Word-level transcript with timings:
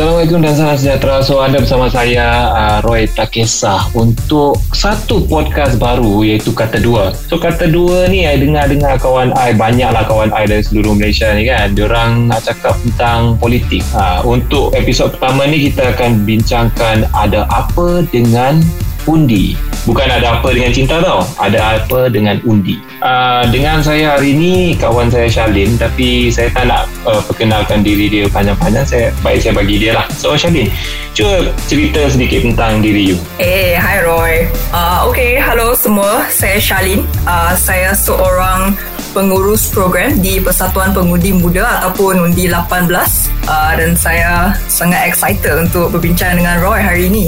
Assalamualaikum 0.00 0.40
dan 0.40 0.56
salam 0.56 0.78
sejahtera. 0.80 1.20
So 1.20 1.44
anda 1.44 1.60
bersama 1.60 1.92
saya 1.92 2.24
uh, 2.56 2.78
Roy 2.80 3.04
Takesah 3.04 3.92
untuk 3.92 4.56
satu 4.72 5.28
podcast 5.28 5.76
baru 5.76 6.24
iaitu 6.24 6.56
Kata 6.56 6.80
Dua. 6.80 7.12
So 7.28 7.36
Kata 7.36 7.68
Dua 7.68 8.08
ni 8.08 8.24
saya 8.24 8.40
dengar-dengar 8.40 8.96
kawan 8.96 9.36
I 9.36 9.52
banyaklah 9.52 10.00
kawan 10.08 10.32
I 10.32 10.48
dari 10.48 10.64
seluruh 10.64 10.96
Malaysia 10.96 11.28
ni 11.36 11.44
kan. 11.44 11.76
Diorang 11.76 12.32
nak 12.32 12.48
cakap 12.48 12.80
tentang 12.80 13.36
politik. 13.36 13.84
Ha, 13.92 14.24
untuk 14.24 14.72
episod 14.72 15.12
pertama 15.12 15.44
ni 15.44 15.68
kita 15.68 15.92
akan 15.92 16.24
bincangkan 16.24 17.04
ada 17.12 17.44
apa 17.52 18.00
dengan 18.08 18.64
undi. 19.08 19.56
Bukan 19.88 20.04
ada 20.04 20.36
apa 20.36 20.52
dengan 20.52 20.70
cinta 20.74 21.00
tau. 21.00 21.24
Ada 21.40 21.80
apa 21.80 22.12
dengan 22.12 22.36
undi. 22.44 22.76
Uh, 23.00 23.48
dengan 23.48 23.80
saya 23.80 24.16
hari 24.16 24.36
ini 24.36 24.76
kawan 24.76 25.08
saya 25.08 25.28
Shalin 25.30 25.76
tapi 25.80 26.28
saya 26.28 26.52
tak 26.52 26.68
nak 26.68 26.84
uh, 27.08 27.20
perkenalkan 27.24 27.80
diri 27.80 28.12
dia 28.12 28.24
panjang-panjang. 28.28 28.84
Saya 28.84 29.06
baik 29.24 29.40
saya 29.40 29.54
bagi 29.56 29.76
dia 29.80 29.96
lah. 29.96 30.04
So 30.12 30.36
Shalin, 30.36 30.68
cuba 31.16 31.48
cerita 31.64 32.12
sedikit 32.12 32.44
tentang 32.44 32.84
diri 32.84 33.14
you. 33.14 33.18
Eh, 33.40 33.74
hey, 33.74 33.80
hi 33.80 33.96
Roy. 34.04 34.34
Uh, 34.74 35.08
okay, 35.08 35.40
hello 35.40 35.72
semua. 35.72 36.28
Saya 36.28 36.60
Shalin. 36.60 37.08
Uh, 37.24 37.56
saya 37.56 37.96
seorang 37.96 38.76
pengurus 39.10 39.66
program 39.74 40.22
di 40.22 40.38
Persatuan 40.38 40.94
Pengundi 40.94 41.34
Muda 41.34 41.82
ataupun 41.82 42.30
Undi 42.30 42.46
18 42.46 42.86
uh, 43.50 43.72
dan 43.74 43.92
saya 43.98 44.54
sangat 44.70 45.10
excited 45.10 45.66
untuk 45.66 45.90
berbincang 45.90 46.38
dengan 46.38 46.62
Roy 46.62 46.78
hari 46.78 47.10
ini. 47.10 47.26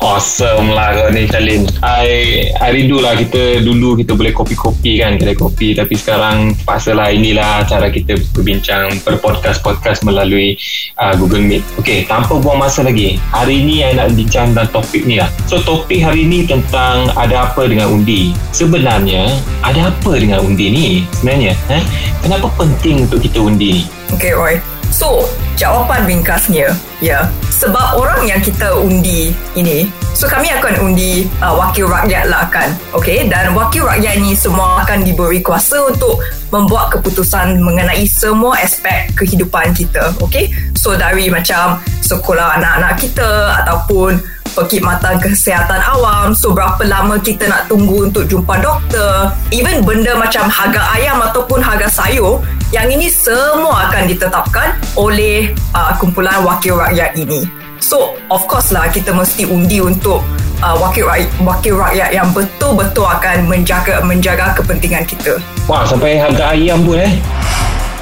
Awesome 0.00 0.72
lah 0.72 0.94
kau 0.94 1.08
ni 1.10 1.26
Shalin. 1.26 1.66
I, 1.80 2.48
I 2.60 2.68
rindu 2.70 3.00
lah 3.00 3.18
kita 3.18 3.64
dulu 3.64 3.98
kita 3.98 4.14
boleh 4.14 4.30
kopi-kopi 4.30 5.00
kan 5.00 5.16
kedai 5.18 5.34
kopi 5.34 5.74
tapi 5.74 5.94
sekarang 5.96 6.54
pasalah 6.62 7.10
inilah 7.10 7.64
cara 7.66 7.88
kita 7.88 8.20
berbincang 8.36 9.00
berpodcast-podcast 9.02 10.06
melalui 10.06 10.54
uh, 11.00 11.16
Google 11.16 11.42
Meet. 11.42 11.64
Okay, 11.80 12.04
tanpa 12.06 12.38
buang 12.38 12.60
masa 12.60 12.84
lagi. 12.84 13.16
Hari 13.32 13.64
ni 13.64 13.82
I 13.82 13.96
nak 13.96 14.14
bincang 14.14 14.52
tentang 14.52 14.82
topik 14.82 15.08
ni 15.08 15.18
lah. 15.18 15.30
So 15.48 15.58
topik 15.64 16.04
hari 16.04 16.28
ni 16.28 16.44
tentang 16.44 17.10
ada 17.18 17.50
apa 17.50 17.66
dengan 17.66 17.90
undi. 17.90 18.36
Sebenarnya 18.54 19.28
ada 19.64 19.90
apa 19.90 20.12
dengan 20.20 20.44
undi 20.44 20.66
ni? 20.70 20.86
sebenarnya 21.24 21.56
eh? 21.72 21.82
kenapa 22.20 22.52
penting 22.60 23.08
untuk 23.08 23.24
kita 23.24 23.40
undi 23.40 23.80
ni 23.80 23.82
Okay 24.12 24.36
Roy 24.36 24.60
So 24.94 25.26
jawapan 25.58 26.06
ringkasnya 26.06 26.70
Ya 27.02 27.26
Sebab 27.50 27.98
orang 27.98 28.30
yang 28.30 28.38
kita 28.38 28.78
undi 28.78 29.34
ini 29.58 29.90
So 30.14 30.30
kami 30.30 30.54
akan 30.54 30.86
undi 30.86 31.26
uh, 31.42 31.50
wakil 31.58 31.90
rakyat 31.90 32.30
lah 32.30 32.46
kan 32.46 32.70
Okay? 32.94 33.26
Dan 33.26 33.58
wakil 33.58 33.82
rakyat 33.82 34.22
ni 34.22 34.38
semua 34.38 34.86
akan 34.86 35.02
diberi 35.02 35.42
kuasa 35.42 35.90
untuk 35.90 36.22
Membuat 36.54 36.94
keputusan 36.94 37.58
mengenai 37.58 38.06
semua 38.06 38.54
aspek 38.62 39.10
kehidupan 39.18 39.74
kita 39.74 40.14
Okay? 40.30 40.54
So 40.78 40.94
dari 40.94 41.26
macam 41.26 41.82
sekolah 41.98 42.62
anak-anak 42.62 42.94
kita 43.02 43.58
Ataupun 43.66 44.22
perkhidmatan 44.54 45.18
kesihatan 45.18 45.82
awam 45.82 46.30
so 46.30 46.54
berapa 46.54 46.78
lama 46.86 47.18
kita 47.18 47.50
nak 47.50 47.66
tunggu 47.66 48.06
untuk 48.06 48.24
jumpa 48.30 48.62
doktor 48.62 49.34
even 49.50 49.82
benda 49.82 50.14
macam 50.14 50.46
harga 50.46 50.80
ayam 50.94 51.18
ataupun 51.18 51.58
harga 51.58 51.90
sayur 51.90 52.38
yang 52.72 52.88
ini 52.88 53.12
semua 53.12 53.90
akan 53.90 54.08
ditetapkan 54.08 54.78
oleh 54.96 55.52
uh, 55.76 55.92
kumpulan 56.00 56.40
wakil 56.46 56.80
rakyat 56.80 57.12
ini. 57.18 57.44
So 57.82 58.16
of 58.32 58.48
course 58.48 58.72
lah 58.72 58.88
kita 58.88 59.12
mesti 59.12 59.44
undi 59.44 59.82
untuk 59.82 60.24
uh, 60.64 60.76
wakil 60.80 61.04
rakyat, 61.04 61.28
wakil 61.44 61.76
rakyat 61.76 62.10
yang 62.16 62.28
betul-betul 62.32 63.04
akan 63.04 63.44
menjaga 63.44 64.00
menjaga 64.00 64.56
kepentingan 64.56 65.04
kita. 65.04 65.36
Wah 65.68 65.84
sampai 65.84 66.16
harga 66.16 66.56
ayam 66.56 66.80
pun 66.86 67.02
eh. 67.02 67.12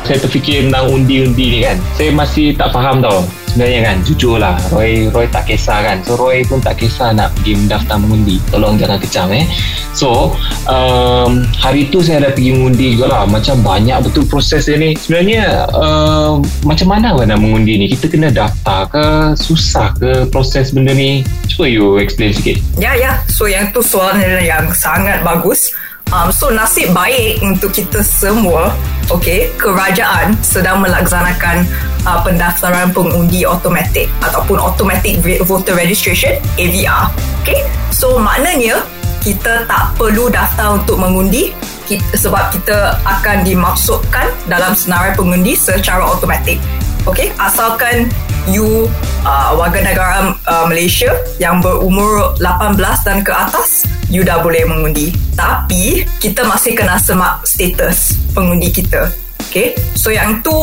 Saya 0.07 0.19
terfikir 0.19 0.67
tentang 0.67 0.91
undi-undi 0.91 1.47
ni 1.47 1.59
kan. 1.63 1.79
Saya 1.95 2.11
masih 2.15 2.55
tak 2.55 2.71
faham 2.75 3.03
tau 3.03 3.23
sebenarnya 3.53 3.81
kan 3.85 3.97
jujur 4.09 4.41
lah 4.41 4.57
Roy, 4.73 5.13
Roy 5.13 5.29
tak 5.29 5.45
kisah 5.45 5.85
kan. 5.85 6.01
So 6.09 6.17
Roy 6.17 6.41
pun 6.49 6.65
tak 6.65 6.81
kisah 6.81 7.13
nak 7.13 7.37
pergi 7.37 7.61
mendaftar 7.61 8.01
mengundi. 8.01 8.41
Tolong 8.49 8.81
jangan 8.81 8.97
kecam 8.97 9.29
eh. 9.37 9.45
So 9.93 10.33
um, 10.73 11.45
hari 11.61 11.93
tu 11.93 12.01
saya 12.01 12.25
dah 12.25 12.33
pergi 12.33 12.57
mengundi 12.57 12.97
juga 12.97 13.13
lah 13.13 13.29
macam 13.29 13.61
banyak 13.61 14.01
betul 14.09 14.25
proses 14.25 14.65
dia 14.65 14.81
ni. 14.81 14.97
Sebenarnya 14.97 15.69
um, 15.77 16.41
macam 16.65 16.89
mana 16.89 17.13
kan 17.13 17.29
nak 17.29 17.39
mengundi 17.45 17.77
ni? 17.77 17.87
Kita 17.93 18.09
kena 18.09 18.33
daftar 18.33 18.89
ke? 18.89 19.07
Susah 19.37 19.93
ke 20.01 20.25
proses 20.33 20.73
benda 20.73 20.97
ni? 20.97 21.21
Cuba 21.45 21.69
you 21.69 22.01
explain 22.01 22.33
sikit. 22.33 22.57
Ya 22.81 22.97
ya. 22.97 23.21
So 23.29 23.45
yang 23.45 23.69
tu 23.77 23.85
soalan 23.85 24.41
yang 24.41 24.73
sangat 24.73 25.21
bagus 25.21 25.69
Um, 26.13 26.29
so 26.29 26.53
nasib 26.53 26.93
baik 26.93 27.41
untuk 27.41 27.73
kita 27.73 28.05
semua, 28.05 28.77
okay, 29.09 29.49
kerajaan 29.57 30.37
sedang 30.45 30.85
melaksanakan 30.85 31.65
uh, 32.05 32.21
pendaftaran 32.21 32.93
pengundi 32.93 33.49
automatik 33.49 34.13
ataupun 34.21 34.61
automatic 34.61 35.25
voter 35.49 35.73
registration 35.73 36.37
AVR. 36.61 37.09
Okay, 37.41 37.65
so 37.89 38.21
maknanya 38.21 38.85
kita 39.25 39.65
tak 39.65 39.97
perlu 39.97 40.29
daftar 40.29 40.77
untuk 40.77 41.01
mengundi 41.01 41.57
kita, 41.89 42.05
sebab 42.21 42.53
kita 42.53 43.01
akan 43.09 43.41
dimasukkan 43.41 44.29
dalam 44.53 44.77
senarai 44.77 45.17
pengundi 45.17 45.57
secara 45.57 46.05
automatik. 46.05 46.61
Okay, 47.03 47.35
asalkan 47.35 48.07
you 48.47 48.87
uh, 49.27 49.51
warga 49.59 49.83
negara 49.83 50.39
uh, 50.47 50.65
Malaysia 50.71 51.11
yang 51.43 51.59
berumur 51.59 52.31
18 52.39 52.79
dan 53.03 53.27
ke 53.27 53.33
atas 53.35 53.83
you 54.07 54.23
dah 54.23 54.39
boleh 54.39 54.63
mengundi. 54.63 55.11
Tapi 55.35 56.07
kita 56.23 56.47
masih 56.47 56.79
kena 56.79 57.03
semak 57.03 57.43
status 57.43 58.15
pengundi 58.31 58.71
kita. 58.71 59.11
Okay 59.51 59.75
so 59.99 60.15
yang 60.15 60.39
tu 60.47 60.55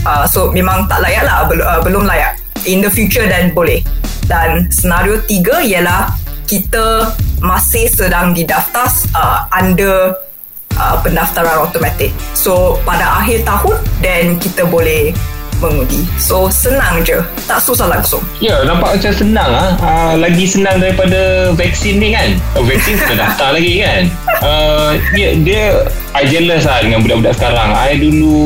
Uh, 0.00 0.24
so 0.24 0.48
memang 0.52 0.88
tak 0.88 1.04
layak 1.04 1.24
lah. 1.24 1.44
Belum, 1.48 1.64
uh, 1.64 1.80
belum 1.84 2.04
layak. 2.08 2.40
In 2.68 2.84
the 2.84 2.92
future 2.92 3.24
dan 3.24 3.52
boleh. 3.52 3.80
Dan 4.28 4.68
senario 4.70 5.20
tiga 5.26 5.60
ialah 5.64 6.12
kita 6.46 7.14
masih 7.40 7.88
sedang 7.88 8.36
didaftar 8.36 8.86
uh, 9.16 9.48
under 9.54 10.12
uh, 10.76 10.96
pendaftaran 11.00 11.62
automatik. 11.62 12.12
So 12.36 12.78
pada 12.84 13.22
akhir 13.22 13.48
tahun 13.48 13.76
dan 14.04 14.36
kita 14.38 14.68
boleh 14.68 15.14
mengundi. 15.60 16.02
So 16.16 16.48
senang 16.48 17.04
je, 17.04 17.20
tak 17.44 17.60
susah 17.60 17.86
langsung. 17.86 18.24
Ya, 18.40 18.64
nampak 18.64 18.96
macam 18.96 19.12
senang 19.12 19.50
ah. 19.52 19.70
Uh, 19.80 20.14
lagi 20.16 20.44
senang 20.48 20.80
daripada 20.80 21.52
vaksin 21.54 22.00
ni 22.00 22.16
kan. 22.16 22.34
Oh, 22.56 22.64
vaksin 22.64 22.96
sudah 22.96 23.16
daftar 23.28 23.54
lagi 23.54 23.84
kan. 23.84 24.02
Uh, 24.40 24.90
dia, 25.14 25.28
dia 25.40 25.64
I 26.10 26.26
jealous 26.26 26.66
lah 26.66 26.82
dengan 26.82 27.06
budak-budak 27.06 27.38
sekarang. 27.38 27.70
I 27.70 27.94
dulu 27.94 28.38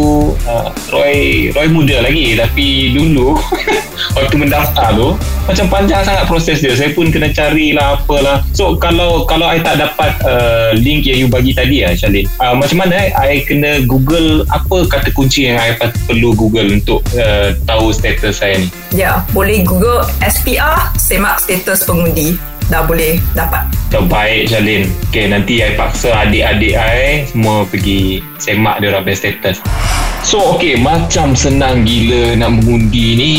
uh, 0.44 0.68
Roy 0.92 1.48
Roy 1.56 1.68
muda 1.72 2.04
lagi 2.04 2.36
tapi 2.36 2.92
dulu 2.92 3.40
waktu 4.16 4.36
mendaftar 4.36 4.92
tu 4.92 5.16
macam 5.48 5.66
panjang 5.72 6.04
sangat 6.04 6.24
proses 6.28 6.60
dia. 6.60 6.76
Saya 6.76 6.92
pun 6.92 7.08
kena 7.08 7.32
carilah 7.32 7.96
apalah. 7.96 8.44
So 8.52 8.76
kalau 8.76 9.24
kalau 9.24 9.48
I 9.48 9.64
tak 9.64 9.80
dapat 9.80 10.12
uh, 10.28 10.76
link 10.76 11.08
yang 11.08 11.24
you 11.24 11.28
bagi 11.32 11.56
tadi 11.56 11.88
ah 11.88 11.96
Shalin. 11.96 12.28
Uh, 12.36 12.52
macam 12.52 12.84
mana 12.84 13.08
I, 13.16 13.40
I 13.40 13.48
kena 13.48 13.80
Google 13.88 14.44
apa 14.52 14.84
kata 14.84 15.08
kunci 15.16 15.48
yang 15.48 15.56
I 15.56 15.76
perlu 16.04 16.36
Google 16.36 16.68
untuk 16.68 17.00
uh, 17.16 17.56
tahu 17.64 17.96
status 17.96 18.44
saya 18.44 18.60
ni? 18.60 18.68
Ya, 18.92 19.24
boleh 19.32 19.64
Google 19.64 20.04
SPR 20.20 20.92
semak 21.00 21.40
status 21.40 21.88
pengundi 21.88 22.36
dah 22.68 22.82
boleh 22.84 23.20
dapat. 23.32 23.68
Terbaik 23.90 24.50
Jalin. 24.50 24.88
Okay, 25.10 25.30
nanti 25.30 25.60
saya 25.62 25.76
paksa 25.78 26.10
adik-adik 26.26 26.74
saya 26.74 27.24
semua 27.30 27.64
pergi 27.68 28.24
semak 28.38 28.82
dia 28.82 28.90
orang 28.90 29.06
status. 29.14 29.62
So 30.24 30.56
okay 30.56 30.80
Macam 30.80 31.36
senang 31.36 31.84
gila 31.84 32.40
Nak 32.40 32.58
mengundi 32.58 33.12
ni 33.14 33.32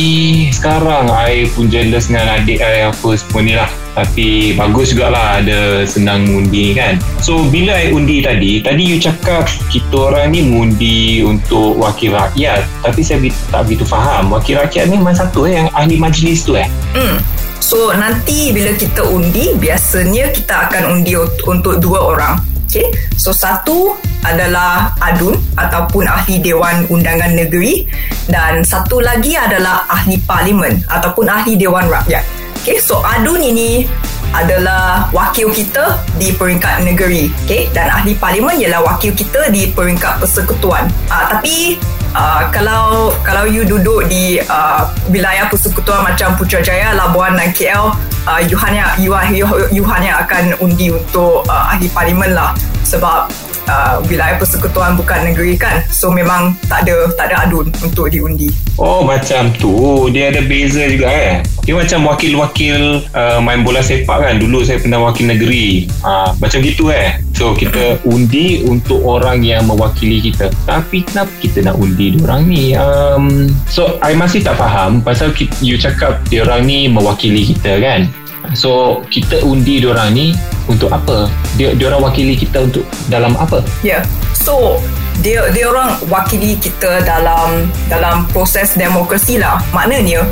Sekarang 0.53 1.09
I 1.09 1.49
pun 1.49 1.65
jealous 1.65 2.13
Dengan 2.13 2.37
adik 2.39 2.61
I 2.61 2.85
Apa 2.85 3.17
semua 3.17 3.41
ni 3.41 3.57
lah 3.57 3.69
Tapi 3.97 4.53
Bagus 4.53 4.93
jugalah 4.93 5.41
Ada 5.41 5.89
senang 5.89 6.29
mengundi 6.29 6.77
kan 6.77 7.01
So 7.25 7.41
bila 7.49 7.73
I 7.73 7.89
undi 7.89 8.21
tadi 8.21 8.61
Tadi 8.61 8.85
you 8.85 9.01
cakap 9.01 9.49
Kita 9.73 10.13
orang 10.13 10.37
ni 10.37 10.45
mengundi 10.45 11.25
Untuk 11.25 11.81
wakil 11.81 12.13
rakyat 12.13 12.61
Tapi 12.85 13.01
saya 13.01 13.17
tak 13.49 13.65
begitu 13.65 13.83
faham 13.83 14.29
Wakil 14.29 14.61
rakyat 14.61 14.85
ni 14.85 15.01
Mana 15.01 15.17
satu 15.17 15.49
eh 15.49 15.57
Yang 15.57 15.69
ahli 15.73 15.95
majlis 15.97 16.45
tu 16.45 16.53
eh 16.53 16.69
Hmm 16.93 17.44
So 17.59 17.91
nanti 17.95 18.53
bila 18.53 18.75
kita 18.77 19.03
undi 19.09 19.57
Biasanya 19.57 20.29
kita 20.31 20.69
akan 20.69 20.99
undi 20.99 21.17
Untuk 21.47 21.81
dua 21.81 21.99
orang. 22.15 22.35
Okay, 22.65 22.91
so 23.15 23.31
satu 23.31 23.95
adalah 24.25 24.91
adun 24.99 25.37
ataupun 25.55 26.03
ahli 26.09 26.43
Dewan 26.43 26.83
Undangan 26.91 27.31
Negeri 27.31 27.87
dan 28.27 28.67
satu 28.67 28.99
lagi 28.99 29.37
adalah 29.37 29.87
ahli 29.87 30.19
parlimen 30.19 30.83
ataupun 30.89 31.23
ahli 31.23 31.55
Dewan 31.55 31.87
Rakyat. 31.87 32.25
Okay, 32.59 32.81
so 32.81 32.99
adun 32.99 33.39
ini 33.39 33.87
adalah 34.35 35.07
wakil 35.15 35.53
kita 35.55 35.95
di 36.19 36.35
peringkat 36.35 36.83
negeri. 36.83 37.31
Okay? 37.47 37.71
dan 37.71 37.87
ahli 37.87 38.11
parlimen 38.19 38.59
ialah 38.59 38.83
wakil 38.83 39.15
kita 39.15 39.47
di 39.53 39.71
peringkat 39.71 40.19
persekutuan. 40.19 40.89
Uh, 41.07 41.25
tapi 41.31 41.79
Uh, 42.15 42.47
kalau 42.47 43.11
kalau 43.27 43.43
you 43.43 43.67
duduk 43.67 44.07
di 44.07 44.39
uh, 44.47 44.87
wilayah 45.11 45.51
persekutuan 45.51 45.99
macam 45.99 46.31
Putrajaya, 46.39 46.95
Labuan 46.95 47.35
dan 47.35 47.51
KL, 47.51 47.91
uh, 48.27 48.41
you 48.43 48.57
hanya 48.57 48.93
you, 48.97 49.13
you, 49.31 49.45
you 49.71 49.83
hanya 49.85 50.25
akan 50.25 50.53
undi 50.61 50.91
untuk 50.91 51.45
uh, 51.47 51.71
ahli 51.73 51.87
parlimen 51.89 52.33
lah. 52.33 52.53
Sebab 52.85 53.33
uh, 53.69 53.97
wilayah 54.05 54.37
persekutuan 54.37 54.97
bukan 54.97 55.33
negeri 55.33 55.57
kan? 55.57 55.81
So 55.89 56.13
memang 56.13 56.57
tak 56.69 56.85
ada 56.85 57.09
tak 57.17 57.33
ada 57.33 57.49
adun 57.49 57.69
untuk 57.81 58.09
diundi. 58.09 58.49
Oh 58.77 59.01
macam 59.01 59.49
tu. 59.57 60.07
Dia 60.11 60.29
ada 60.33 60.41
beza 60.45 60.85
juga 60.85 61.09
eh. 61.09 61.41
Dia 61.65 61.73
macam 61.73 62.05
wakil-wakil 62.13 63.09
uh, 63.09 63.41
main 63.41 63.65
bola 63.65 63.81
sepak 63.81 64.21
kan? 64.21 64.37
Dulu 64.37 64.61
saya 64.61 64.77
pernah 64.77 65.01
wakil 65.01 65.33
negeri. 65.33 65.89
Uh, 66.05 66.29
macam 66.37 66.61
gitu 66.61 66.93
eh. 66.93 67.17
So 67.33 67.57
kita 67.57 67.97
undi 68.13 68.61
untuk 68.69 69.01
orang 69.01 69.41
yang 69.41 69.65
mewakili 69.65 70.21
kita. 70.21 70.53
Tapi 70.69 71.01
kenapa 71.01 71.31
kita 71.41 71.65
nak 71.65 71.81
undi 71.81 72.13
orang 72.21 72.45
ni? 72.45 72.77
Um, 72.77 73.49
so 73.65 73.97
I 74.05 74.13
masih 74.13 74.45
tak 74.45 74.61
faham 74.61 75.01
pasal 75.01 75.33
you 75.59 75.81
cakap 75.81 76.21
orang 76.45 76.67
ni 76.69 76.85
mewakili 76.85 77.55
kita 77.55 77.81
kan 77.81 78.05
So 78.53 79.01
kita 79.09 79.41
undi 79.41 79.81
orang 79.85 80.13
ni 80.13 80.37
untuk 80.69 80.91
apa? 80.91 81.31
Dia 81.57 81.73
dia 81.73 81.89
orang 81.89 82.11
wakili 82.11 82.37
kita 82.37 82.67
untuk 82.67 82.85
dalam 83.09 83.33
apa? 83.39 83.63
Yeah. 83.81 84.05
So 84.35 84.77
dia 85.23 85.47
dia 85.55 85.71
orang 85.71 85.95
wakili 86.11 86.59
kita 86.59 87.01
dalam 87.07 87.71
dalam 87.87 88.27
proses 88.29 88.75
demokrasi 88.75 89.39
lah. 89.39 89.63
Maknanya 89.71 90.27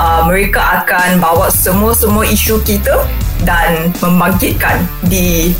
uh, 0.00 0.24
mereka 0.26 0.82
akan 0.82 1.20
bawa 1.20 1.52
semua-semua 1.52 2.24
isu 2.26 2.62
kita 2.64 3.04
dan 3.42 3.90
membangkitkan 3.98 4.86
di 5.10 5.50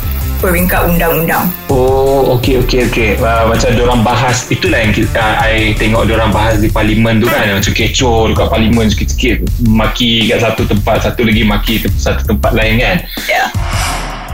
peringkat 0.43 0.81
undang-undang. 0.91 1.47
Oh, 1.71 2.35
okey 2.35 2.59
okey 2.67 2.91
okey. 2.91 3.09
Uh, 3.23 3.47
macam 3.47 3.71
orang 3.79 4.03
bahas 4.03 4.43
itulah 4.51 4.83
yang 4.83 4.91
kita 4.91 5.15
uh, 5.39 5.47
I 5.47 5.71
tengok 5.79 6.11
orang 6.11 6.35
bahas 6.35 6.59
di 6.59 6.67
parlimen 6.67 7.23
tu 7.23 7.31
kan 7.31 7.47
macam 7.47 7.71
kecoh 7.71 8.27
dekat 8.35 8.47
parlimen 8.51 8.91
sikit-sikit 8.91 9.37
maki 9.63 10.27
kat 10.27 10.43
satu 10.43 10.67
tempat, 10.67 11.07
satu 11.07 11.23
lagi 11.23 11.47
maki 11.47 11.79
ke 11.79 11.87
satu 11.95 12.35
tempat 12.35 12.51
lain 12.51 12.83
kan. 12.83 12.97
Ya. 13.31 13.47
Yeah. 13.47 13.47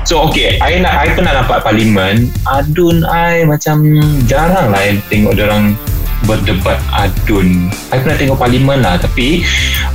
So 0.09 0.25
okay 0.25 0.57
I, 0.57 0.81
nak, 0.81 1.05
I 1.05 1.13
pernah 1.13 1.37
nampak 1.37 1.61
parlimen 1.61 2.33
Adun 2.49 3.05
I 3.05 3.45
macam 3.45 3.85
Jarang 4.25 4.73
lah 4.73 4.81
Tengok 5.05 5.37
orang 5.37 5.77
berdebat 6.27 6.79
adun. 6.91 7.71
I 7.91 7.97
pernah 8.01 8.17
tengok 8.19 8.37
parlimen 8.39 8.79
lah 8.83 8.99
tapi 8.99 9.43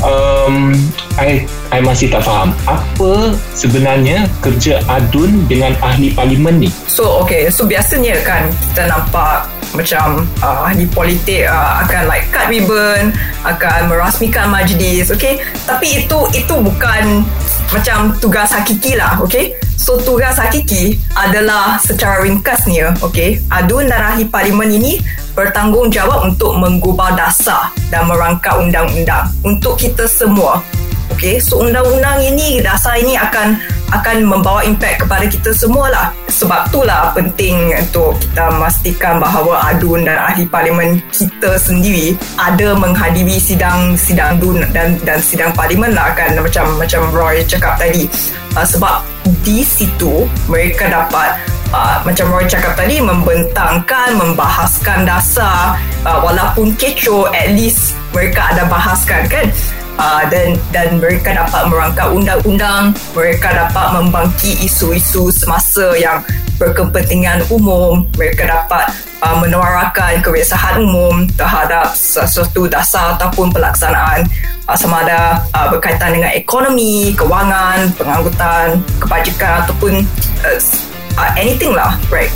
um, 0.00 0.72
I, 1.20 1.44
I 1.70 1.78
masih 1.84 2.08
tak 2.10 2.24
faham 2.24 2.56
apa 2.64 3.36
sebenarnya 3.52 4.28
kerja 4.40 4.80
adun 4.88 5.44
dengan 5.50 5.76
ahli 5.84 6.14
parlimen 6.14 6.64
ni. 6.64 6.70
So 6.88 7.22
okay, 7.24 7.50
so 7.50 7.68
biasanya 7.68 8.20
kan 8.24 8.48
kita 8.72 8.88
nampak 8.88 9.50
macam 9.74 10.22
uh, 10.38 10.70
ahli 10.70 10.86
politik 10.86 11.50
uh, 11.50 11.82
akan 11.82 12.06
like 12.06 12.30
cut 12.30 12.46
ribbon, 12.46 13.10
akan 13.42 13.90
merasmikan 13.90 14.46
majlis, 14.48 15.10
okay? 15.10 15.42
Tapi 15.66 16.06
itu 16.06 16.18
itu 16.30 16.54
bukan 16.54 17.26
macam 17.74 18.14
tugas 18.22 18.54
hakiki 18.54 18.94
lah, 18.94 19.18
okay? 19.18 19.50
So 19.74 19.98
tugas 20.00 20.38
hakiki 20.38 20.96
adalah 21.18 21.76
secara 21.82 22.22
ringkasnya, 22.22 22.94
okay? 23.02 23.42
Adun 23.50 23.90
dan 23.90 24.00
ahli 24.00 24.24
parlimen 24.24 24.70
ini 24.70 25.02
bertanggungjawab 25.34 26.30
untuk 26.30 26.56
mengubah 26.56 27.18
dasar 27.18 27.74
dan 27.90 28.06
merangkap 28.06 28.62
undang-undang 28.62 29.28
untuk 29.42 29.76
kita 29.76 30.06
semua. 30.06 30.62
Okay, 31.12 31.36
so 31.36 31.60
undang-undang 31.60 32.16
ini, 32.24 32.64
dasar 32.64 32.96
ini 32.96 33.12
akan 33.12 33.60
akan 34.00 34.26
membawa 34.26 34.60
impak 34.66 35.02
kepada 35.02 35.26
kita 35.28 35.50
semua 35.54 35.90
lah. 35.90 36.06
Sebab 36.30 36.70
itulah 36.70 37.14
penting 37.14 37.70
untuk 37.78 38.18
kita 38.18 38.50
memastikan 38.50 39.22
bahawa 39.22 39.74
adun 39.74 40.02
dan 40.02 40.18
ahli 40.18 40.44
parlimen 40.50 40.98
kita 41.14 41.54
sendiri 41.60 42.18
ada 42.34 42.74
menghadiri 42.74 43.38
sidang 43.38 43.94
sidang 43.94 44.42
dun 44.42 44.64
dan 44.74 44.98
dan 45.06 45.22
sidang 45.22 45.54
parlimen 45.54 45.94
lah 45.94 46.10
kan 46.18 46.34
macam 46.38 46.66
macam 46.76 47.02
Roy 47.14 47.46
cakap 47.46 47.78
tadi. 47.78 48.10
Uh, 48.54 48.66
sebab 48.66 49.02
di 49.42 49.66
situ 49.66 50.28
mereka 50.46 50.86
dapat 50.86 51.38
uh, 51.74 51.98
macam 52.06 52.30
Roy 52.30 52.46
cakap 52.46 52.78
tadi 52.78 53.02
membentangkan 53.02 54.14
membahaskan 54.14 55.02
dasar 55.08 55.74
uh, 56.06 56.18
walaupun 56.22 56.70
kecoh 56.78 57.26
at 57.34 57.50
least 57.54 57.98
mereka 58.14 58.54
ada 58.54 58.64
bahaskan 58.70 59.26
kan 59.26 59.46
uh, 59.98 60.22
dan 60.30 60.58
dan 60.70 60.98
mereka 60.98 61.34
dapat 61.34 61.62
merangkap 61.70 62.08
undang-undang 62.10 62.94
mereka 63.14 63.48
dapat 63.54 63.86
membangki 64.00 64.58
isu-isu 64.64 65.30
semasa 65.30 65.94
yang 65.98 66.22
berkepentingan 66.58 67.42
umum 67.50 68.06
mereka 68.14 68.46
dapat 68.46 68.94
uh, 69.22 69.36
menyuarakan 69.42 70.22
keresahan 70.22 70.82
umum 70.82 71.26
terhadap 71.34 71.90
sesuatu 71.94 72.70
dasar 72.70 73.18
ataupun 73.18 73.50
pelaksanaan 73.50 74.22
uh, 74.68 74.76
sama 74.78 75.02
ada 75.02 75.42
uh, 75.56 75.66
berkaitan 75.72 76.14
dengan 76.14 76.30
ekonomi, 76.30 77.14
kewangan, 77.18 77.90
pengangkutan, 77.98 78.78
kebajikan 79.02 79.66
ataupun 79.66 80.06
uh, 80.46 80.58
uh, 81.18 81.30
anything 81.38 81.74
lah 81.74 81.98
right 82.12 82.30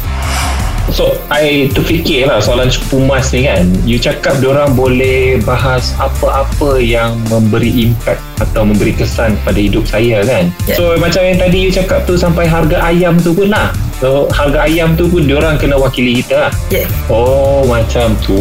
So 0.88 1.20
I 1.28 1.68
terfikir 1.72 2.28
lah 2.28 2.40
soalan 2.40 2.72
pumas 2.88 3.30
ni 3.32 3.44
kan. 3.44 3.68
You 3.84 4.00
cakap 4.00 4.40
orang 4.40 4.72
boleh 4.72 5.40
bahas 5.44 5.92
apa-apa 6.00 6.80
yang 6.80 7.20
memberi 7.28 7.88
impact 7.88 8.24
Atau 8.38 8.62
memberi 8.62 8.94
kesan 8.94 9.34
pada 9.42 9.58
hidup 9.58 9.84
saya 9.84 10.22
kan. 10.22 10.54
Yeah. 10.64 10.78
So 10.78 10.94
macam 10.96 11.26
yang 11.26 11.38
tadi 11.42 11.58
you 11.68 11.72
cakap 11.74 12.06
tu 12.06 12.14
sampai 12.14 12.46
harga 12.46 12.78
ayam 12.86 13.18
tu 13.18 13.34
pun 13.34 13.50
lah 13.50 13.74
So 13.98 14.30
harga 14.30 14.70
ayam 14.70 14.94
tu 14.94 15.10
pun 15.10 15.26
diorang 15.26 15.58
kena 15.58 15.74
wakili 15.74 16.22
kita 16.22 16.46
lah. 16.46 16.52
Yeah. 16.70 16.86
Oh 17.10 17.66
macam 17.66 18.14
tu. 18.22 18.38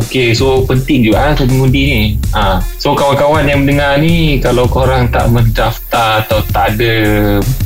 Okay 0.00 0.32
so 0.32 0.64
penting 0.64 1.04
juga 1.04 1.28
lah 1.28 1.32
saya 1.36 1.48
mengundi 1.52 1.82
ni. 1.84 2.02
Ha. 2.32 2.64
So 2.80 2.96
kawan-kawan 2.96 3.44
yang 3.44 3.68
mendengar 3.68 4.00
ni 4.00 4.40
kalau 4.40 4.64
korang 4.64 5.12
tak 5.12 5.28
mendaftar 5.28 6.24
atau 6.24 6.40
tak 6.48 6.76
ada 6.76 6.92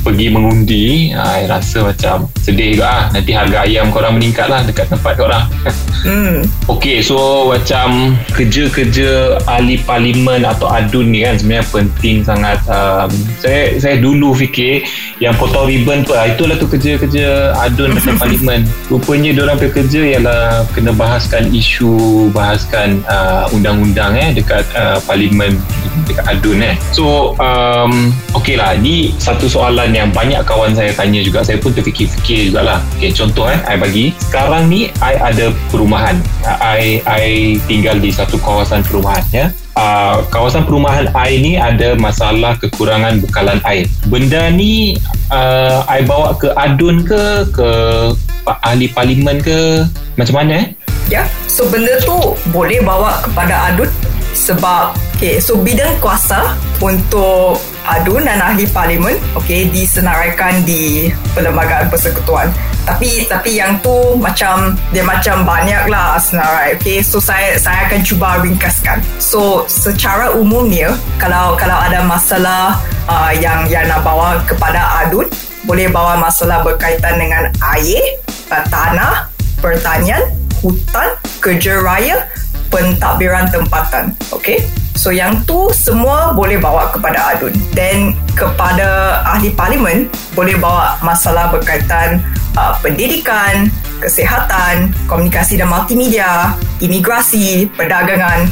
pergi 0.03 0.27
mengundi, 0.27 1.15
ha, 1.15 1.47
rasa 1.47 1.87
macam 1.87 2.27
sedih 2.43 2.75
juga 2.75 2.87
lah. 2.91 3.03
Nanti 3.15 3.31
harga 3.31 3.57
ayam 3.63 3.87
korang 3.87 4.19
meningkat 4.19 4.51
lah 4.51 4.59
dekat 4.67 4.91
tempat 4.91 5.15
korang. 5.15 5.45
Hmm. 6.03 6.43
Okay 6.67 6.99
so 6.99 7.47
macam 7.47 8.19
kerja-kerja 8.35 9.39
ahli 9.47 9.79
parlimen 9.87 10.43
atau 10.43 10.67
adun 10.67 11.15
ni 11.15 11.23
kan 11.23 11.39
sebenarnya 11.39 11.63
penting 11.71 12.15
sangat. 12.27 12.59
Um, 12.67 13.07
saya 13.39 13.79
saya 13.79 14.03
dulu 14.03 14.35
fikir 14.35 14.83
yang 15.23 15.31
potong 15.39 15.71
ribbon 15.71 16.03
tu 16.03 16.11
lah. 16.11 16.27
Itulah 16.27 16.59
tu 16.59 16.67
kerja-kerja 16.67 17.12
kerja 17.13 17.53
adun 17.61 17.93
dekat 18.01 18.17
parlimen. 18.17 18.61
Rupanya 18.89 19.29
diorang 19.37 19.61
kerja 19.61 20.01
ialah 20.01 20.65
kena 20.73 20.89
bahaskan 20.97 21.53
isu 21.53 22.33
bahaskan 22.33 23.05
uh, 23.05 23.45
undang-undang 23.53 24.17
eh 24.17 24.33
dekat 24.33 24.65
uh, 24.73 24.97
parlimen 25.05 25.61
dekat 26.09 26.25
adun 26.25 26.65
eh. 26.65 26.73
So 26.89 27.37
um, 27.37 28.09
ok 28.33 28.57
lah 28.57 28.73
ni 28.81 29.13
satu 29.21 29.45
soalan 29.45 29.93
yang 29.93 30.09
banyak 30.09 30.41
kawan 30.41 30.73
saya 30.73 30.89
tanya 30.97 31.21
juga. 31.21 31.45
Saya 31.45 31.61
pun 31.61 31.69
terfikir-fikir 31.69 32.49
jugalah. 32.49 32.81
Ok 32.97 33.13
contoh 33.13 33.45
eh 33.45 33.61
I 33.69 33.77
bagi. 33.77 34.09
Sekarang 34.17 34.65
ni 34.73 34.89
I 34.97 35.13
ada 35.21 35.53
perumahan. 35.69 36.17
I, 36.49 36.97
I 37.05 37.55
tinggal 37.69 38.01
di 38.01 38.09
satu 38.09 38.41
kawasan 38.41 38.81
perumahan 38.81 39.21
ya 39.29 39.47
uh, 39.77 40.25
kawasan 40.29 40.65
perumahan 40.65 41.09
air 41.13 41.37
ni 41.41 41.53
ada 41.57 41.97
masalah 41.97 42.57
kekurangan 42.57 43.21
bekalan 43.21 43.59
air. 43.65 43.85
Benda 44.09 44.49
ni 44.53 44.97
uh, 45.29 45.85
I 45.89 46.05
bawa 46.05 46.37
ke 46.37 46.53
adun 46.57 47.05
ke 47.05 47.47
ke 47.53 47.69
ahli 48.65 48.91
parlimen 48.91 49.39
ke 49.39 49.87
macam 50.19 50.43
mana 50.43 50.53
eh? 50.61 50.67
Ya, 51.11 51.27
so 51.51 51.67
benda 51.67 51.99
tu 52.01 52.15
boleh 52.49 52.79
bawa 52.79 53.21
kepada 53.21 53.73
adun 53.73 53.91
sebab 54.33 54.97
okay, 55.19 55.37
so 55.37 55.55
bidang 55.59 55.93
kuasa 56.01 56.57
untuk 56.81 57.61
adun 57.83 58.23
dan 58.23 58.39
ahli 58.39 58.67
parlimen 58.69 59.15
okay, 59.35 59.67
disenaraikan 59.69 60.63
di 60.63 61.11
perlembagaan 61.35 61.87
persekutuan. 61.91 62.47
Tapi 62.83 63.23
tapi 63.31 63.55
yang 63.55 63.79
tu 63.79 64.19
macam 64.19 64.75
dia 64.91 65.03
macam 65.07 65.47
banyak 65.47 65.87
lah 65.87 66.19
senarai 66.19 66.75
okay 66.75 66.99
so 66.99 67.15
saya 67.15 67.55
saya 67.55 67.87
akan 67.87 68.03
cuba 68.03 68.43
ringkaskan. 68.43 68.99
So 69.23 69.63
secara 69.71 70.35
umumnya 70.35 70.91
kalau 71.15 71.55
kalau 71.55 71.79
ada 71.79 72.03
masalah 72.03 72.75
uh, 73.07 73.31
yang 73.31 73.67
yang 73.71 73.87
nak 73.87 74.03
bawa 74.03 74.43
kepada 74.43 75.07
adun 75.07 75.27
boleh 75.63 75.87
bawa 75.87 76.19
masalah 76.19 76.59
berkaitan 76.59 77.15
dengan 77.15 77.47
air 77.79 78.03
tanah 78.51 79.31
pertanian 79.63 80.21
hutan 80.61 81.09
kerja 81.41 81.81
raya 81.81 82.27
pentadbiran 82.69 83.49
tempatan 83.49 84.13
okay 84.29 84.61
So 84.93 85.09
yang 85.09 85.41
tu 85.43 85.73
semua 85.73 86.31
boleh 86.31 86.61
bawa 86.61 86.93
kepada 86.93 87.35
adun. 87.35 87.53
Dan 87.73 88.13
kepada 88.37 89.21
ahli 89.25 89.49
parlimen 89.53 90.09
boleh 90.37 90.57
bawa 90.57 90.97
masalah 91.01 91.49
berkaitan 91.49 92.21
uh, 92.57 92.77
pendidikan, 92.81 93.69
kesihatan, 93.97 94.93
komunikasi 95.09 95.57
dan 95.57 95.69
multimedia, 95.69 96.53
imigrasi, 96.83 97.69
perdagangan, 97.73 98.45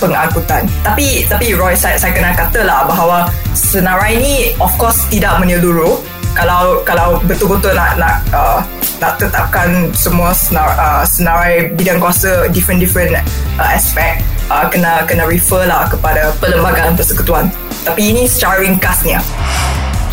pengangkutan. 0.00 0.64
Tapi 0.82 1.28
tapi 1.28 1.52
Roy 1.56 1.76
saya, 1.76 2.00
saya 2.00 2.12
kena 2.14 2.32
katalah 2.32 2.88
bahawa 2.88 3.18
senarai 3.52 4.20
ini 4.20 4.34
of 4.60 4.72
course 4.80 5.04
tidak 5.12 5.36
menyeluruh. 5.40 6.00
Kalau 6.34 6.82
kalau 6.82 7.22
betul-betul 7.22 7.78
nak 7.78 7.94
nak 7.94 8.18
uh, 8.34 8.58
nak 8.98 9.22
tetapkan 9.22 9.90
semua 9.94 10.34
senar, 10.34 10.74
uh, 10.74 11.06
senarai 11.06 11.70
bidang 11.78 12.02
kuasa 12.02 12.50
different 12.50 12.82
different 12.82 13.14
uh, 13.14 13.70
aspek 13.70 14.18
uh, 14.50 14.66
kena 14.68 15.04
kena 15.08 15.24
refer 15.28 15.64
lah 15.68 15.88
kepada 15.88 16.32
perlembagaan 16.40 16.96
persekutuan. 16.98 17.48
Tapi 17.84 18.12
ini 18.12 18.22
secara 18.24 18.64
ringkasnya. 18.64 19.20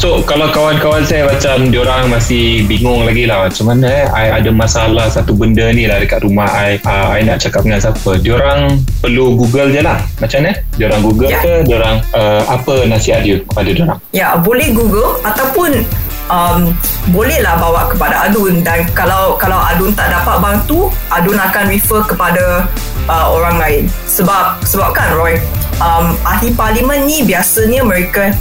So 0.02 0.18
kalau 0.26 0.50
kawan-kawan 0.50 1.06
saya 1.06 1.30
macam 1.30 1.70
diorang 1.70 2.10
masih 2.10 2.66
bingung 2.66 3.06
lagi 3.06 3.30
lah 3.30 3.46
macam 3.46 3.70
mana 3.70 3.86
eh 3.86 4.06
I 4.10 4.42
ada 4.42 4.50
masalah 4.50 5.06
satu 5.14 5.38
benda 5.38 5.70
ni 5.70 5.86
lah 5.86 6.02
dekat 6.02 6.26
rumah 6.26 6.50
I, 6.50 6.82
uh, 6.82 7.14
I 7.14 7.22
nak 7.22 7.38
cakap 7.38 7.70
dengan 7.70 7.78
siapa 7.78 8.18
diorang 8.18 8.82
perlu 8.98 9.38
google 9.38 9.70
je 9.70 9.86
lah 9.86 10.02
macam 10.18 10.42
mana 10.42 10.58
diorang 10.74 11.06
google 11.06 11.30
yeah. 11.30 11.46
ke 11.46 11.54
diorang 11.70 12.02
uh, 12.18 12.42
apa 12.50 12.90
nasihat 12.90 13.22
dia 13.22 13.46
kepada 13.46 13.70
diorang 13.70 14.00
ya 14.10 14.26
yeah, 14.26 14.32
boleh 14.42 14.74
google 14.74 15.22
ataupun 15.22 15.86
um, 16.34 16.74
bolehlah 17.14 17.62
bawa 17.62 17.86
kepada 17.94 18.26
adun 18.26 18.66
dan 18.66 18.82
kalau 18.98 19.38
kalau 19.38 19.62
adun 19.62 19.94
tak 19.94 20.10
dapat 20.10 20.42
bantu 20.42 20.90
adun 21.14 21.38
akan 21.38 21.64
refer 21.70 22.02
kepada 22.10 22.66
uh, 23.08 23.32
orang 23.34 23.58
lain. 23.58 23.84
Sebab 24.06 24.62
sebab 24.66 24.94
kan 24.94 25.16
Roy 25.18 25.40
um, 25.82 26.14
ahli 26.26 26.54
parlimen 26.54 27.08
ni 27.08 27.26
biasanya 27.26 27.82
mereka 27.82 28.34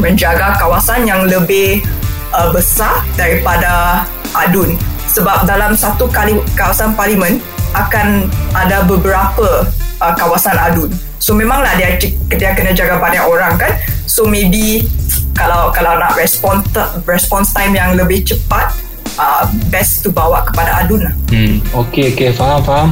menjaga 0.00 0.56
kawasan 0.60 1.04
yang 1.04 1.24
lebih 1.28 1.84
uh, 2.32 2.50
besar 2.52 3.04
daripada 3.16 4.04
adun. 4.36 4.76
Sebab 5.12 5.44
dalam 5.44 5.76
satu 5.76 6.08
kali 6.08 6.40
kawasan 6.56 6.96
parlimen 6.96 7.40
akan 7.72 8.28
ada 8.52 8.84
beberapa 8.84 9.68
uh, 10.00 10.14
kawasan 10.16 10.56
adun. 10.56 10.90
So 11.22 11.36
memanglah 11.38 11.78
dia 11.78 11.94
dia 12.32 12.50
kena 12.56 12.74
jaga 12.74 12.98
banyak 12.98 13.22
orang 13.22 13.54
kan? 13.54 13.78
So 14.10 14.26
maybe 14.26 14.88
kalau 15.36 15.70
kalau 15.70 15.96
nak 15.96 16.18
respon 16.18 16.64
response 17.06 17.54
time 17.54 17.78
yang 17.78 17.94
lebih 17.94 18.26
cepat 18.26 18.74
uh, 19.16 19.46
best 19.70 20.04
to 20.04 20.10
bawa 20.10 20.44
kepada 20.48 20.84
adun 20.84 21.06
lah. 21.06 21.14
Hmm, 21.30 21.62
okay, 21.72 22.12
okay, 22.12 22.30
faham, 22.34 22.60
faham. 22.64 22.90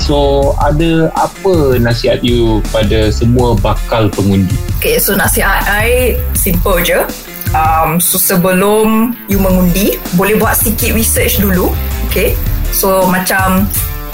So 0.00 0.52
ada 0.56 1.12
apa 1.14 1.76
nasihat 1.76 2.24
you 2.24 2.64
pada 2.72 3.12
semua 3.12 3.52
bakal 3.54 4.08
pengundi? 4.08 4.56
Okay, 4.80 4.96
so 4.96 5.12
nasihat 5.12 5.60
I 5.68 6.16
simple 6.32 6.80
je. 6.80 7.04
Um, 7.52 8.00
so 8.00 8.16
sebelum 8.16 9.12
you 9.28 9.36
mengundi, 9.36 10.00
boleh 10.16 10.40
buat 10.40 10.56
sikit 10.56 10.96
research 10.96 11.38
dulu. 11.38 11.70
Okay, 12.08 12.32
so 12.72 13.04
macam 13.06 13.68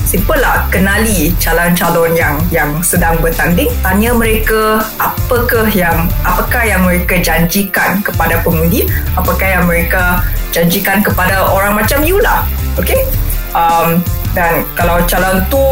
simple 0.06 0.38
lah 0.38 0.62
kenali 0.70 1.34
calon-calon 1.42 2.14
yang 2.14 2.38
yang 2.54 2.70
sedang 2.78 3.18
bertanding 3.18 3.66
tanya 3.82 4.14
mereka 4.14 4.78
apakah 5.02 5.66
yang 5.74 6.06
apakah 6.22 6.62
yang 6.62 6.86
mereka 6.86 7.18
janjikan 7.18 7.98
kepada 8.06 8.38
pengundi 8.46 8.86
apakah 9.18 9.58
yang 9.58 9.66
mereka 9.66 10.22
janjikan 10.54 11.02
kepada 11.02 11.50
orang 11.50 11.74
macam 11.74 12.06
you 12.06 12.22
lah 12.22 12.46
okay 12.78 13.02
um, 13.50 13.98
dan 14.36 14.60
kalau 14.76 15.00
calon 15.08 15.40
tu 15.48 15.64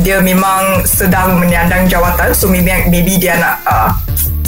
dia 0.00 0.16
memang 0.24 0.80
sedang 0.88 1.36
menyandang 1.36 1.84
jawatan. 1.84 2.32
So 2.32 2.48
maybe, 2.48 2.72
maybe 2.88 3.20
dia 3.20 3.36
nak 3.36 3.60
uh, 3.68 3.92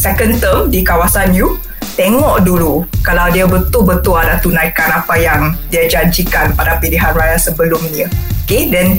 second 0.00 0.40
term 0.40 0.73
di 0.73 0.81
kawasan 0.81 1.37
you 1.37 1.61
tengok 2.00 2.40
dulu 2.40 2.81
kalau 3.05 3.29
dia 3.29 3.45
betul-betul 3.45 4.17
ada 4.17 4.40
tunaikan 4.40 4.88
apa 4.88 5.14
yang 5.21 5.52
dia 5.69 5.85
janjikan 5.85 6.57
pada 6.57 6.81
pilihan 6.81 7.12
raya 7.12 7.37
sebelumnya. 7.37 8.09
Okay 8.49 8.73
then 8.73 8.97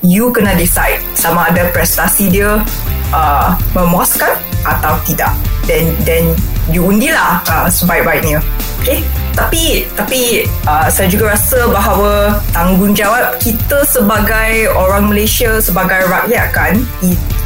you 0.00 0.32
kena 0.32 0.56
decide 0.56 1.04
sama 1.12 1.52
ada 1.52 1.68
prestasi 1.68 2.32
dia 2.32 2.64
uh, 3.12 3.52
memuaskan 3.76 4.32
atau 4.64 4.96
tidak. 5.04 5.36
Then 5.68 5.92
then 6.08 6.32
you 6.72 6.88
undilah 6.88 7.44
uh, 7.44 7.68
sebaik-baiknya. 7.68 8.40
Okay 8.80 9.04
tapi 9.38 9.86
tapi 9.94 10.42
uh, 10.66 10.90
saya 10.90 11.06
juga 11.06 11.38
rasa 11.38 11.70
bahawa 11.70 12.42
tanggungjawab 12.50 13.38
kita 13.38 13.86
sebagai 13.86 14.66
orang 14.74 15.06
Malaysia 15.06 15.62
sebagai 15.62 16.10
rakyat 16.10 16.50
kan 16.50 16.74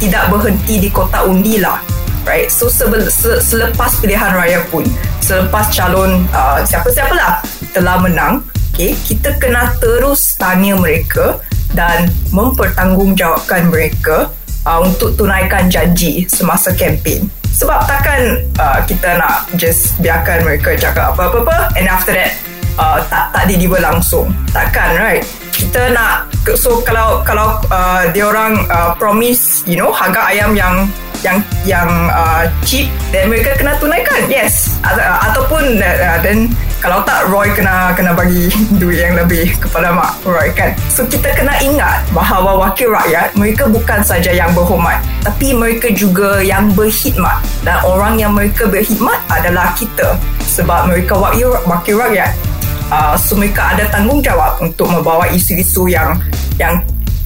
tidak 0.01 0.23
berhenti 0.33 0.81
di 0.81 0.89
kotak 0.89 1.29
undi 1.29 1.61
lah. 1.61 1.77
Right? 2.23 2.47
So 2.47 2.71
sebel, 2.71 3.03
se, 3.11 3.43
selepas 3.43 3.99
pilihan 3.99 4.31
raya 4.31 4.63
pun 4.71 4.87
selepas 5.19 5.67
calon 5.75 6.23
uh, 6.31 6.63
siapa-siapalah 6.63 7.43
telah 7.75 7.99
menang 7.99 8.39
okay, 8.71 8.95
kita 9.05 9.35
kena 9.37 9.75
terus 9.83 10.39
tanya 10.39 10.79
mereka 10.79 11.43
dan 11.75 12.09
mempertanggungjawabkan 12.31 13.69
mereka 13.69 14.31
uh, 14.67 14.79
untuk 14.83 15.15
tunaikan 15.15 15.67
janji 15.67 16.27
semasa 16.27 16.71
kempen. 16.75 17.27
Sebab 17.53 17.85
takkan 17.85 18.41
uh, 18.57 18.81
kita 18.83 19.15
nak 19.21 19.45
just 19.55 19.93
biarkan 20.01 20.41
mereka 20.41 20.73
cakap 20.73 21.13
apa-apa 21.13 21.69
and 21.77 21.85
after 21.85 22.11
that 22.11 22.33
uh, 22.77 22.99
tak 23.07 23.33
tak 23.33 23.43
deliver 23.49 23.79
langsung. 23.81 24.31
Takkan 24.53 24.97
right? 24.97 25.23
Kita 25.53 25.93
nak 25.93 26.27
so 26.57 26.81
kalau 26.83 27.23
kalau 27.23 27.61
uh, 27.71 28.09
dia 28.11 28.27
orang 28.27 28.65
uh, 28.67 28.91
promise 28.97 29.63
you 29.63 29.79
know 29.79 29.93
harga 29.93 30.33
ayam 30.33 30.57
yang 30.57 30.85
yang 31.23 31.39
yang 31.63 31.89
uh, 32.11 32.45
cheap 32.67 32.91
dan 33.15 33.31
mereka 33.31 33.55
kena 33.55 33.79
tunaikan. 33.79 34.27
Yes. 34.27 34.75
Uh, 34.83 34.99
ataupun 35.31 35.79
uh, 35.79 36.19
then 36.19 36.51
kalau 36.83 36.99
tak 37.07 37.31
Roy 37.31 37.47
kena 37.55 37.95
kena 37.95 38.11
bagi 38.11 38.51
duit 38.81 38.99
yang 39.07 39.15
lebih 39.15 39.55
kepada 39.55 39.95
mak 39.95 40.19
Roy 40.27 40.51
kan? 40.51 40.75
So 40.91 41.07
kita 41.07 41.31
kena 41.31 41.55
ingat 41.63 42.03
bahawa 42.11 42.59
wakil 42.69 42.91
rakyat 42.91 43.31
mereka 43.39 43.71
bukan 43.71 44.03
saja 44.03 44.35
yang 44.35 44.51
berhormat 44.51 44.99
tapi 45.23 45.55
mereka 45.55 45.87
juga 45.95 46.43
yang 46.43 46.69
berkhidmat. 46.75 47.39
Dan 47.63 47.79
orang 47.87 48.19
yang 48.19 48.35
mereka 48.35 48.67
berkhidmat 48.67 49.23
adalah 49.31 49.71
kita. 49.79 50.19
Sebab 50.43 50.91
mereka 50.91 51.15
wakil, 51.15 51.55
wakil 51.65 51.95
rakyat 51.97 52.35
uh, 52.89 53.15
so 53.15 53.37
mereka 53.37 53.77
ada 53.77 53.87
tanggungjawab 53.93 54.59
untuk 54.59 54.89
membawa 54.89 55.29
isu-isu 55.31 55.87
yang 55.87 56.17
yang 56.57 56.81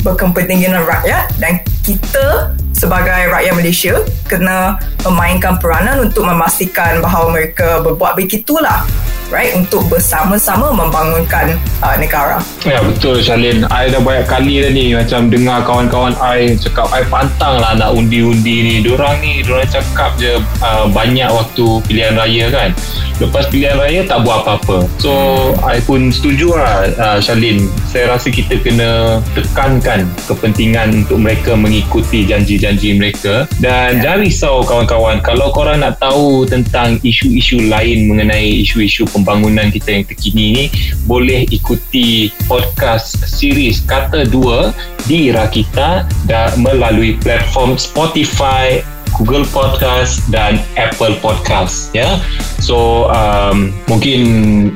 berkepentingan 0.05 0.83
rakyat 0.85 1.25
dan 1.41 1.57
kita 1.81 2.53
sebagai 2.77 3.33
rakyat 3.33 3.53
Malaysia 3.57 3.93
kena 4.29 4.77
memainkan 5.01 5.57
peranan 5.57 6.05
untuk 6.05 6.29
memastikan 6.29 7.01
bahawa 7.01 7.33
mereka 7.33 7.81
berbuat 7.81 8.13
begitulah 8.13 8.85
right 9.27 9.51
untuk 9.59 9.83
bersama-sama 9.91 10.71
membangunkan 10.71 11.59
uh, 11.83 11.95
negara. 11.99 12.39
Ya 12.63 12.79
betul 12.79 13.19
Shalin. 13.19 13.67
I 13.67 13.91
dah 13.91 13.99
banyak 13.99 14.23
kali 14.29 14.63
dah 14.63 14.71
ni 14.71 14.95
macam 14.95 15.27
dengar 15.27 15.67
kawan-kawan 15.67 16.15
I 16.21 16.55
cakap 16.55 16.87
I 16.95 17.03
pantang 17.03 17.59
lah 17.59 17.75
nak 17.75 17.91
undi-undi 17.91 18.55
ni. 18.63 18.75
Diorang 18.85 19.19
ni 19.19 19.43
diorang 19.43 19.67
cakap 19.67 20.15
je 20.15 20.39
uh, 20.63 20.85
banyak 20.87 21.27
waktu 21.27 21.65
pilihan 21.89 22.15
raya 22.15 22.45
kan. 22.47 22.69
Lepas 23.19 23.49
pilihan 23.51 23.75
raya 23.75 24.05
tak 24.07 24.23
buat 24.23 24.45
apa-apa. 24.45 24.87
So 25.01 25.11
I 25.59 25.83
pun 25.83 26.07
setuju 26.07 26.55
lah 26.55 26.87
uh, 26.95 27.19
Shalin. 27.19 27.67
Saya 27.91 28.15
rasa 28.15 28.31
kita 28.31 28.63
kena 28.63 29.19
tekankan 29.35 30.07
kepentingan 30.23 31.03
untuk 31.03 31.19
mereka 31.19 31.51
mengikuti 31.57 32.23
janji-janji 32.23 32.66
mereka 32.75 33.47
dan 33.63 34.01
yeah. 34.01 34.03
jangan 34.03 34.19
risau 34.27 34.55
kawan-kawan 34.65 35.23
kalau 35.23 35.53
korang 35.55 35.79
nak 35.79 36.01
tahu 36.01 36.43
tentang 36.43 36.99
isu-isu 37.05 37.63
lain 37.71 38.11
mengenai 38.11 38.65
isu-isu 38.65 39.07
pembangunan 39.07 39.71
kita 39.71 39.95
yang 39.95 40.03
terkini 40.03 40.45
ni 40.51 40.65
boleh 41.07 41.47
ikuti 41.47 42.33
podcast 42.51 43.23
series 43.23 43.79
kata 43.87 44.27
dua 44.27 44.75
di 45.07 45.31
Rakita 45.31 46.03
dan 46.27 46.51
melalui 46.59 47.15
platform 47.21 47.79
Spotify 47.79 48.96
Google 49.17 49.45
Podcast 49.49 50.21
dan 50.29 50.61
Apple 50.77 51.17
Podcast 51.19 51.91
ya. 51.91 52.21
So 52.61 53.09
um, 53.11 53.73
mungkin 53.89 54.19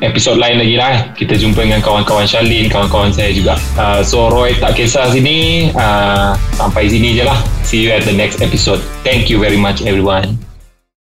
episod 0.02 0.38
lain 0.38 0.62
lagi 0.62 0.76
lah 0.78 0.94
kita 1.18 1.38
jumpa 1.38 1.66
dengan 1.66 1.82
kawan-kawan 1.82 2.26
Shalin, 2.28 2.68
kawan-kawan 2.68 3.14
saya 3.14 3.32
juga. 3.32 3.58
Uh, 3.78 4.02
so 4.02 4.28
Roy 4.30 4.58
tak 4.58 4.78
kisah 4.78 5.10
sini 5.14 5.70
uh, 5.78 6.34
sampai 6.58 6.90
sini 6.90 7.18
je 7.18 7.24
lah. 7.26 7.40
See 7.66 7.86
you 7.86 7.94
at 7.94 8.04
the 8.04 8.16
next 8.16 8.42
episode. 8.44 8.82
Thank 9.08 9.30
you 9.30 9.40
very 9.40 9.58
much 9.58 9.86
everyone. 9.86 10.51